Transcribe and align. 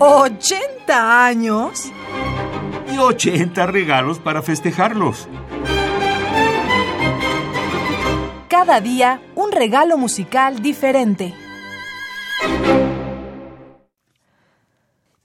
¿80 0.00 0.88
años? 0.88 1.92
Y 2.90 2.96
80 2.96 3.66
regalos 3.66 4.18
para 4.18 4.40
festejarlos. 4.40 5.28
Cada 8.48 8.80
día 8.80 9.20
un 9.34 9.52
regalo 9.52 9.98
musical 9.98 10.62
diferente. 10.62 11.34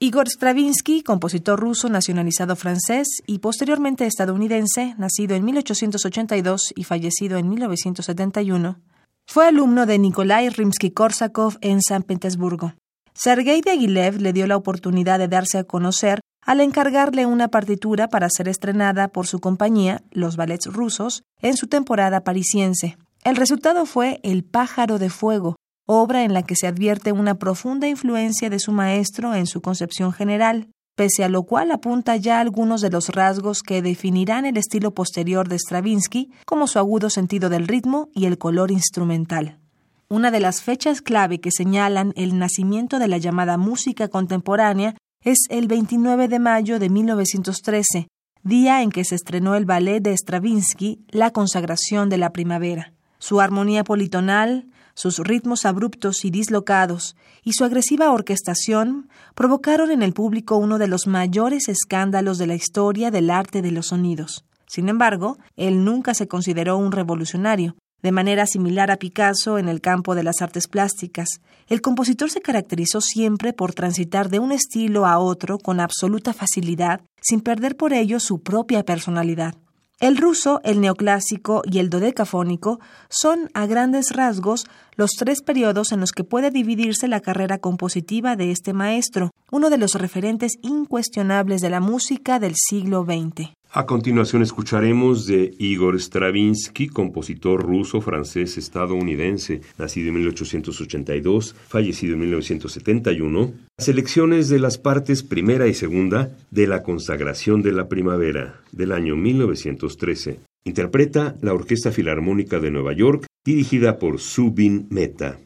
Igor 0.00 0.28
Stravinsky, 0.28 1.04
compositor 1.04 1.60
ruso 1.60 1.88
nacionalizado 1.88 2.56
francés 2.56 3.22
y 3.28 3.38
posteriormente 3.38 4.06
estadounidense, 4.06 4.96
nacido 4.98 5.36
en 5.36 5.44
1882 5.44 6.72
y 6.74 6.82
fallecido 6.82 7.38
en 7.38 7.48
1971, 7.48 8.80
fue 9.24 9.46
alumno 9.46 9.86
de 9.86 10.00
Nikolai 10.00 10.48
Rimsky-Korsakov 10.48 11.58
en 11.60 11.80
San 11.80 12.02
Petersburgo. 12.02 12.74
Sergei 13.16 13.60
Diaghilev 13.60 14.20
le 14.20 14.32
dio 14.32 14.46
la 14.48 14.56
oportunidad 14.56 15.20
de 15.20 15.28
darse 15.28 15.58
a 15.58 15.64
conocer 15.64 16.20
al 16.42 16.60
encargarle 16.60 17.26
una 17.26 17.48
partitura 17.48 18.08
para 18.08 18.28
ser 18.28 18.48
estrenada 18.48 19.08
por 19.08 19.26
su 19.26 19.38
compañía, 19.38 20.02
los 20.10 20.36
ballets 20.36 20.66
rusos, 20.66 21.22
en 21.40 21.56
su 21.56 21.68
temporada 21.68 22.22
parisiense. 22.22 22.98
El 23.22 23.36
resultado 23.36 23.86
fue 23.86 24.20
El 24.22 24.44
pájaro 24.44 24.98
de 24.98 25.08
fuego, 25.10 25.56
obra 25.86 26.24
en 26.24 26.34
la 26.34 26.42
que 26.42 26.56
se 26.56 26.66
advierte 26.66 27.12
una 27.12 27.36
profunda 27.36 27.88
influencia 27.88 28.50
de 28.50 28.58
su 28.58 28.72
maestro 28.72 29.34
en 29.34 29.46
su 29.46 29.62
concepción 29.62 30.12
general, 30.12 30.68
pese 30.96 31.24
a 31.24 31.28
lo 31.28 31.44
cual 31.44 31.70
apunta 31.70 32.16
ya 32.16 32.40
algunos 32.40 32.80
de 32.80 32.90
los 32.90 33.08
rasgos 33.08 33.62
que 33.62 33.80
definirán 33.80 34.44
el 34.44 34.56
estilo 34.56 34.92
posterior 34.92 35.48
de 35.48 35.58
Stravinsky, 35.58 36.30
como 36.44 36.66
su 36.66 36.78
agudo 36.78 37.10
sentido 37.10 37.48
del 37.48 37.68
ritmo 37.68 38.08
y 38.12 38.26
el 38.26 38.38
color 38.38 38.70
instrumental. 38.70 39.60
Una 40.08 40.30
de 40.30 40.40
las 40.40 40.62
fechas 40.62 41.00
clave 41.00 41.40
que 41.40 41.50
señalan 41.50 42.12
el 42.16 42.38
nacimiento 42.38 42.98
de 42.98 43.08
la 43.08 43.18
llamada 43.18 43.56
música 43.56 44.08
contemporánea 44.08 44.96
es 45.22 45.38
el 45.48 45.66
29 45.66 46.28
de 46.28 46.38
mayo 46.38 46.78
de 46.78 46.90
1913, 46.90 48.08
día 48.42 48.82
en 48.82 48.90
que 48.90 49.04
se 49.04 49.14
estrenó 49.14 49.54
el 49.54 49.64
ballet 49.64 50.00
de 50.00 50.12
Stravinsky, 50.12 51.00
La 51.08 51.30
consagración 51.30 52.10
de 52.10 52.18
la 52.18 52.30
primavera. 52.34 52.92
Su 53.18 53.40
armonía 53.40 53.82
politonal, 53.84 54.68
sus 54.92 55.18
ritmos 55.18 55.64
abruptos 55.64 56.26
y 56.26 56.30
dislocados 56.30 57.16
y 57.42 57.54
su 57.54 57.64
agresiva 57.64 58.12
orquestación 58.12 59.08
provocaron 59.34 59.90
en 59.90 60.02
el 60.02 60.12
público 60.12 60.58
uno 60.58 60.76
de 60.78 60.88
los 60.88 61.06
mayores 61.06 61.68
escándalos 61.68 62.36
de 62.36 62.46
la 62.46 62.54
historia 62.54 63.10
del 63.10 63.30
arte 63.30 63.62
de 63.62 63.70
los 63.70 63.86
sonidos. 63.86 64.44
Sin 64.66 64.90
embargo, 64.90 65.38
él 65.56 65.84
nunca 65.84 66.12
se 66.12 66.28
consideró 66.28 66.76
un 66.76 66.92
revolucionario. 66.92 67.76
De 68.02 68.12
manera 68.12 68.46
similar 68.46 68.90
a 68.90 68.96
Picasso 68.96 69.58
en 69.58 69.68
el 69.68 69.80
campo 69.80 70.14
de 70.14 70.22
las 70.22 70.42
artes 70.42 70.68
plásticas, 70.68 71.40
el 71.68 71.80
compositor 71.80 72.30
se 72.30 72.42
caracterizó 72.42 73.00
siempre 73.00 73.52
por 73.52 73.72
transitar 73.72 74.28
de 74.28 74.38
un 74.38 74.52
estilo 74.52 75.06
a 75.06 75.18
otro 75.18 75.58
con 75.58 75.80
absoluta 75.80 76.32
facilidad, 76.32 77.00
sin 77.22 77.40
perder 77.40 77.76
por 77.76 77.92
ello 77.92 78.20
su 78.20 78.42
propia 78.42 78.84
personalidad. 78.84 79.54
El 80.00 80.16
ruso, 80.16 80.60
el 80.64 80.80
neoclásico 80.80 81.62
y 81.64 81.78
el 81.78 81.88
dodecafónico 81.88 82.80
son, 83.08 83.48
a 83.54 83.66
grandes 83.66 84.10
rasgos, 84.10 84.66
los 84.96 85.12
tres 85.12 85.40
periodos 85.40 85.92
en 85.92 86.00
los 86.00 86.10
que 86.10 86.24
puede 86.24 86.50
dividirse 86.50 87.06
la 87.06 87.20
carrera 87.20 87.58
compositiva 87.58 88.34
de 88.34 88.50
este 88.50 88.72
maestro, 88.72 89.30
uno 89.52 89.70
de 89.70 89.78
los 89.78 89.94
referentes 89.94 90.58
incuestionables 90.62 91.60
de 91.60 91.70
la 91.70 91.80
música 91.80 92.40
del 92.40 92.54
siglo 92.56 93.04
XX. 93.04 93.52
A 93.76 93.86
continuación 93.86 94.42
escucharemos 94.42 95.26
de 95.26 95.52
Igor 95.58 95.96
Stravinsky, 95.96 96.86
compositor 96.86 97.60
ruso-francés 97.60 98.56
estadounidense, 98.56 99.62
nacido 99.78 100.10
en 100.10 100.14
1882, 100.14 101.56
fallecido 101.66 102.14
en 102.14 102.20
1971, 102.20 103.52
selecciones 103.76 104.48
de 104.48 104.60
las 104.60 104.78
partes 104.78 105.24
primera 105.24 105.66
y 105.66 105.74
segunda 105.74 106.30
de 106.52 106.68
La 106.68 106.84
consagración 106.84 107.62
de 107.62 107.72
la 107.72 107.88
primavera 107.88 108.60
del 108.70 108.92
año 108.92 109.16
1913. 109.16 110.38
Interpreta 110.64 111.34
la 111.42 111.52
Orquesta 111.52 111.90
Filarmónica 111.90 112.60
de 112.60 112.70
Nueva 112.70 112.92
York, 112.92 113.26
dirigida 113.44 113.98
por 113.98 114.20
Subin 114.20 114.86
Mehta. 114.90 115.40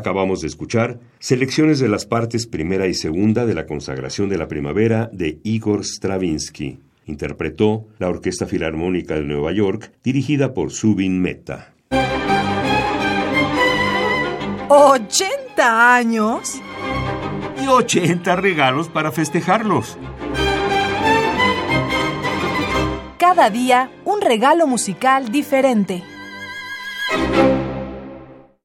Acabamos 0.00 0.40
de 0.40 0.46
escuchar 0.46 0.98
selecciones 1.18 1.78
de 1.78 1.86
las 1.86 2.06
partes 2.06 2.46
primera 2.46 2.86
y 2.86 2.94
segunda 2.94 3.44
de 3.44 3.52
la 3.52 3.66
consagración 3.66 4.30
de 4.30 4.38
la 4.38 4.48
primavera 4.48 5.10
de 5.12 5.40
Igor 5.42 5.84
Stravinsky. 5.84 6.78
Interpretó 7.04 7.86
la 7.98 8.08
Orquesta 8.08 8.46
Filarmónica 8.46 9.16
de 9.16 9.24
Nueva 9.24 9.52
York, 9.52 9.92
dirigida 10.02 10.54
por 10.54 10.70
Subin 10.70 11.20
Mehta. 11.20 11.74
¿80 14.70 15.58
años? 15.58 16.62
Y 17.62 17.66
80 17.66 18.36
regalos 18.36 18.88
para 18.88 19.12
festejarlos. 19.12 19.98
Cada 23.18 23.50
día 23.50 23.90
un 24.06 24.22
regalo 24.22 24.66
musical 24.66 25.30
diferente. 25.30 26.02